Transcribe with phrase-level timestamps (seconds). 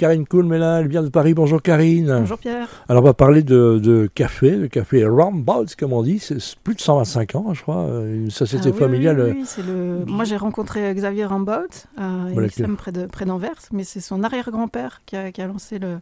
[0.00, 1.34] Karine Kuhlmelin, elle vient de Paris.
[1.34, 2.06] Bonjour Karine.
[2.20, 2.68] Bonjour Pierre.
[2.88, 6.18] Alors on va parler de, café, de café Rambods comme on dit.
[6.18, 9.34] C'est plus de 125 ans, je crois, une société ah familiale.
[9.36, 10.06] Oui, oui, le...
[10.06, 12.24] Moi j'ai rencontré Xavier Rambods à
[12.78, 15.98] près de près d'Anvers, mais c'est son arrière-grand-père qui a, lancé le,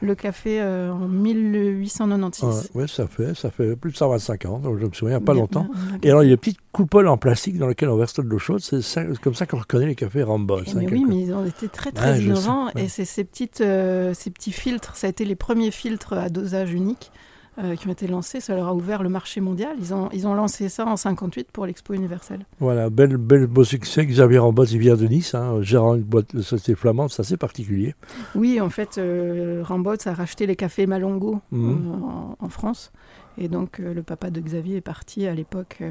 [0.00, 2.70] le café euh, en 1896.
[2.76, 5.66] oui, ça fait, ça fait plus de 125 ans, donc je me souviens pas longtemps.
[6.04, 8.22] Et alors il y a une petite coupole en plastique dans laquelle on verse de
[8.22, 8.60] l'eau chaude.
[8.60, 10.62] C'est comme ça qu'on reconnaît les cafés Rambods.
[10.68, 14.30] Hein, oui, mais ils ont été très très innovants et c'est ces petites, euh, ces
[14.30, 14.96] petits filtres.
[14.96, 17.10] Ça a été les premiers filtres à dosage unique.
[17.58, 19.74] Euh, qui ont été lancés, ça leur a ouvert le marché mondial.
[19.80, 22.46] Ils ont, ils ont lancé ça en 58 pour l'Expo universelle.
[22.60, 24.06] Voilà, bel, bel beau succès.
[24.06, 27.36] Xavier Ramboz, il vient de Nice, hein, gérant une boîte de société flamande, c'est assez
[27.36, 27.96] particulier.
[28.36, 31.70] Oui, en fait, euh, a racheté les cafés Malongo mhm.
[31.70, 32.92] euh, en, France.
[33.36, 35.82] Et donc, euh, le papa de Xavier est parti à l'époque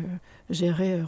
[0.49, 0.99] gérer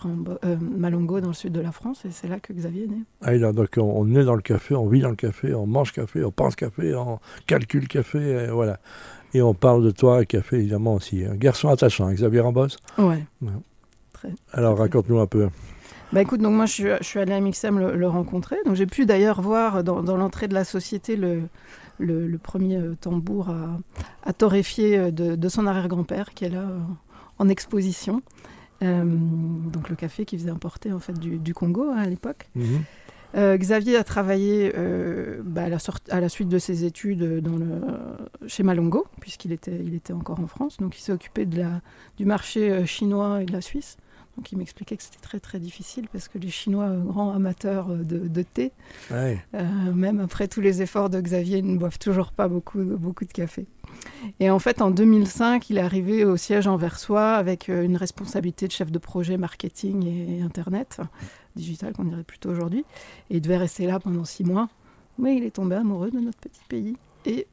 [0.60, 2.04] Malongo dans le sud de la France.
[2.06, 3.04] Et c'est là que Xavier est né.
[3.22, 5.66] Ah, là, donc on, on, est dans le café, on vit dans le café, on
[5.66, 8.48] mange café, on pense café, on calcule café.
[8.52, 8.80] voilà.
[9.34, 11.24] Et on parle de toi, café évidemment aussi.
[11.26, 13.24] Un garçon attachant, Xavier Rambos Ouais.
[14.54, 15.50] Alors raconte-nous un peu.
[16.14, 18.58] Bah écoute, donc moi je suis, je suis allée à Mixem le, rencontrer.
[18.66, 21.44] Donc j'ai pu d'ailleurs voir dans, l'entrée de la société le,
[22.00, 23.80] le, premier euh, tambour à,
[24.24, 26.80] à torréfier euh, de, son arrière-grand-père qui est là euh,
[27.40, 28.22] en exposition.
[28.82, 32.50] donc le café qui faisait importer en fait du, Congo hein, à l'époque.
[32.56, 32.84] Mhm.
[33.36, 35.64] Euh, Xavier a travaillé euh, bah,
[36.10, 37.82] à, la suite de ses études dans le,
[38.48, 40.78] chez Malongo, puisqu'il était, il était encore en France.
[40.78, 41.82] Donc il s'est occupé de la,
[42.18, 43.98] du marché euh, chinois et de la Suisse.
[44.38, 48.42] Donc il m'expliquait que c'était très très difficile parce que les Chinois, grands amateurs de,
[48.44, 48.72] thé,
[49.12, 53.68] même après tous les efforts de Xavier, ne boivent toujours pas beaucoup, beaucoup de café.
[54.40, 58.72] Et en fait, en 2005, il est arrivé au siège anversois avec une responsabilité de
[58.72, 61.02] chef de projet marketing et Internet
[61.56, 62.86] digital qu'on dirait plutôt aujourd'hui.
[63.30, 64.70] Et il devait rester là pendant six mois.
[65.18, 67.48] Mais il est tombé amoureux de notre petit pays et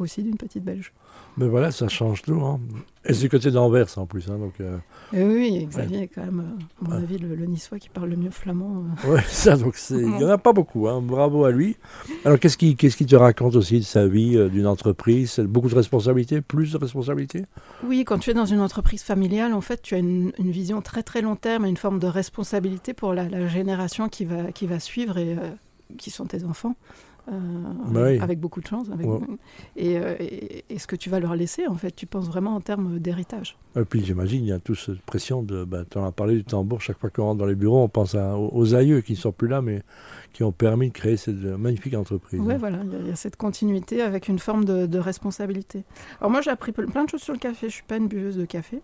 [0.00, 0.92] aussi d'une petite Belge.
[1.38, 2.40] Mais voilà, ça change tout.
[2.40, 2.60] Hein.
[3.04, 4.28] Et c'est du côté d'Anvers en plus.
[4.30, 4.78] Hein, donc, euh,
[5.12, 8.30] oui, Xavier est quand même, euh, à mon avis, le, niçois qui parle le mieux
[8.30, 8.84] flamand.
[9.06, 9.14] Euh.
[9.14, 10.88] Oui, ça, donc il n'y en a pas beaucoup.
[10.88, 11.02] Hein.
[11.02, 11.76] Bravo à lui.
[12.24, 15.38] Alors, qu'est-ce qu'il qu'est-ce qui te raconte aussi de sa vie, d'une entreprise?
[15.40, 17.44] Beaucoup de responsabilités Plus de responsabilités?
[17.84, 21.02] Oui, quand tu es dans une entreprise familiale, en fait, tu as une, vision très
[21.02, 24.80] très long terme et une forme de responsabilité pour la, génération qui va, qui va
[24.80, 25.36] suivre et
[25.98, 26.74] qui sont tes enfants.
[27.28, 27.40] Euh,
[27.88, 28.88] bah avec beaucoup de chance.
[28.92, 29.06] Avec...
[29.06, 29.26] Euh,
[29.76, 32.98] et, et, ce que tu vas leur laisser, en fait, tu penses vraiment en termes
[32.98, 33.56] d'héritage.
[33.76, 35.64] Et puis j'imagine, il y a toute cette pression de.
[35.64, 37.88] Ben, tu en as parlé du tambour, chaque fois qu'on rentre dans les bureaux, on
[37.88, 39.82] pense aux, aïeux qui ne sont plus là, mais
[40.32, 42.40] qui ont permis de créer cette magnifique entreprise.
[42.42, 45.84] Oui, voilà, il y, a cette continuité avec une forme de, responsabilité.
[46.20, 47.62] Alors moi, j'ai appris plein de choses sur le café.
[47.62, 48.80] Je ne suis pas une buveuse de café.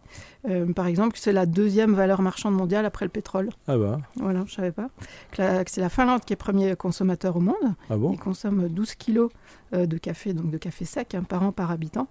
[0.49, 3.51] Euh, par exemple, c'est la deuxième valeur marchande mondiale après le pétrole.
[3.67, 4.91] Ah bah Voilà, je ne savais pas.
[5.31, 7.55] Que, c'est la Finlande qui est premier consommateur au monde.
[7.89, 8.17] Ah bon?
[8.33, 9.31] Ils consomment 12 kilos
[9.75, 12.09] euh, de café, donc de café sec, hein, par an par habitant.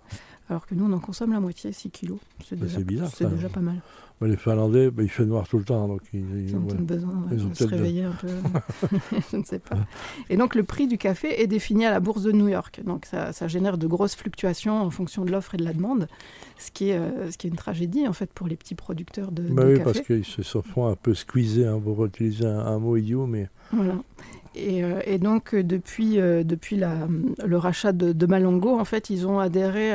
[0.50, 2.20] Alors que nous, on en consomme la moitié, 6 kilos.
[2.46, 3.82] C'est déjà, c'est déjà pas mal
[4.28, 5.88] les Finlandais, bah, il fait noir tout le temps.
[5.88, 8.28] Donc ils, ont besoin de se réveiller un peu.
[9.32, 9.78] je ne sais pas.
[10.30, 12.82] Et donc le prix du café est défini à la bourse de New York.
[12.86, 16.08] Donc ça, génère de grosses fluctuations en fonction de l'offre et de la demande,
[16.58, 19.32] ce qui, est, euh, ce qui est une tragédie en fait pour les petits producteurs
[19.32, 22.98] de, bah oui, parce qu'ils se font un peu squeezer, hein, pour utiliser un, mot
[22.98, 23.26] idiot.
[23.26, 23.50] Mais...
[23.72, 23.96] Voilà.
[24.54, 27.08] Et, euh, et, donc, euh, depuis, depuis la,
[27.46, 29.94] le rachat de, de, Malongo, en fait, ils ont adhéré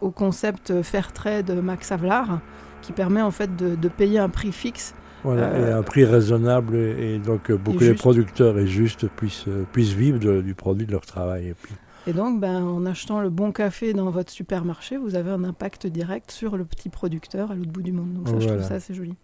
[0.00, 2.40] au concept Fairtrade Max Havelaar,
[2.82, 4.94] qui permet en fait de, payer un prix fixe.
[5.22, 9.48] Voilà, et euh, un prix raisonnable et, donc euh, beaucoup les producteurs et justes puissent,
[9.48, 11.48] euh, puissent vivre du produit de leur travail.
[11.48, 11.72] Et, puis...
[12.06, 15.86] et donc, ben, en achetant le bon café dans votre supermarché, vous avez un impact
[15.86, 18.12] direct sur le petit producteur à l'autre bout du monde.
[18.12, 19.14] Donc ça, je trouve ça assez joli.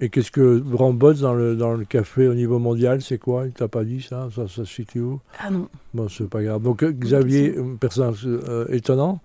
[0.00, 3.46] Et qu'est-ce que Rambots dans le, dans le café au niveau mondial, c'est quoi?
[3.46, 4.28] Il t'a pas dit ça?
[4.34, 5.20] Ça, se situe où?
[5.38, 5.68] Ah non.
[5.94, 6.62] Bon, c'est pas grave.
[6.62, 8.28] Donc Xavier, personnage
[8.68, 9.20] étonnant.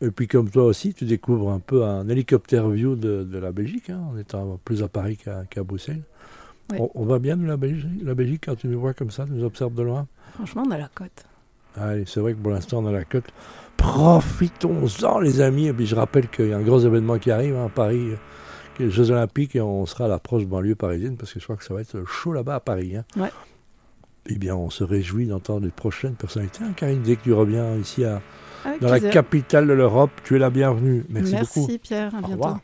[0.00, 3.90] Et puis comme toi aussi, tu découvres un peu un hélicoptère view de, la Belgique,
[3.90, 6.02] hein, en étant plus à Paris qu'à Bruxelles.
[6.78, 9.32] On, va bien de la Belgique, la Belgique quand tu nous vois comme ça, tu
[9.32, 10.06] nous observes de loin?
[10.34, 11.26] Franchement, on a la côte.
[11.76, 13.26] Allez, c'est vrai que pour l'instant, on a la côte.
[13.76, 15.66] Profitons-en, les amis.
[15.66, 18.12] Et puis je rappelle qu'il y a un gros événement qui arrive hein, à Paris,
[18.78, 21.56] les Jeux Olympiques, et on sera à la proche banlieue parisienne, parce que je crois
[21.56, 22.96] que ça va être chaud là-bas à Paris.
[22.96, 23.04] Hein.
[23.16, 23.30] Ouais.
[24.26, 26.64] Eh bien, on se réjouit d'entendre les prochaines personnalités.
[26.64, 28.22] Hein, Karine, dès que tu reviens ici à,
[28.80, 30.10] dans la capitale de l'Europe.
[30.24, 31.04] Tu es la bienvenue.
[31.08, 31.60] Merci, beaucoup.
[31.60, 32.56] Merci Pierre, à bientôt.